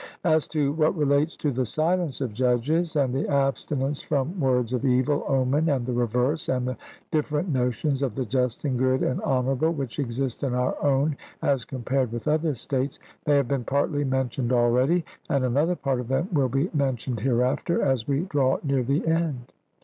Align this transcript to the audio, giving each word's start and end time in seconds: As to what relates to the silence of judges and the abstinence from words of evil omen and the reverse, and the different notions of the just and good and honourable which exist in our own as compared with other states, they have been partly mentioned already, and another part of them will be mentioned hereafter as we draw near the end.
As 0.23 0.47
to 0.47 0.71
what 0.73 0.97
relates 0.97 1.37
to 1.37 1.51
the 1.51 1.63
silence 1.63 2.21
of 2.21 2.33
judges 2.33 2.95
and 2.95 3.13
the 3.13 3.27
abstinence 3.29 4.01
from 4.01 4.39
words 4.39 4.73
of 4.73 4.83
evil 4.83 5.23
omen 5.27 5.69
and 5.69 5.85
the 5.85 5.93
reverse, 5.93 6.49
and 6.49 6.67
the 6.67 6.75
different 7.11 7.49
notions 7.49 8.01
of 8.01 8.15
the 8.15 8.25
just 8.25 8.65
and 8.65 8.79
good 8.79 9.03
and 9.03 9.21
honourable 9.21 9.69
which 9.71 9.99
exist 9.99 10.41
in 10.41 10.55
our 10.55 10.75
own 10.83 11.15
as 11.43 11.65
compared 11.65 12.11
with 12.11 12.27
other 12.27 12.55
states, 12.55 12.97
they 13.25 13.37
have 13.37 13.47
been 13.47 13.63
partly 13.63 14.03
mentioned 14.03 14.51
already, 14.51 15.05
and 15.29 15.45
another 15.45 15.75
part 15.75 15.99
of 15.99 16.07
them 16.07 16.27
will 16.33 16.49
be 16.49 16.67
mentioned 16.73 17.19
hereafter 17.19 17.79
as 17.83 18.07
we 18.07 18.21
draw 18.21 18.57
near 18.63 18.81
the 18.81 19.05
end. 19.05 19.53